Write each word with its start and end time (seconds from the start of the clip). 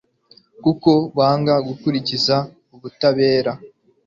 kuko 0.63 0.91
banga 1.17 1.55
gukurikiza 1.67 2.35
ubutabera 2.75 3.51